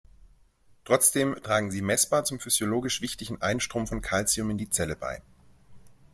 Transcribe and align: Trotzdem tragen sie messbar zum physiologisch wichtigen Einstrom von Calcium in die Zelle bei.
Trotzdem 0.83 1.35
tragen 1.43 1.69
sie 1.69 1.83
messbar 1.83 2.25
zum 2.25 2.39
physiologisch 2.39 3.01
wichtigen 3.01 3.39
Einstrom 3.39 3.85
von 3.85 4.01
Calcium 4.01 4.49
in 4.49 4.57
die 4.57 4.71
Zelle 4.71 4.95
bei. 4.95 5.21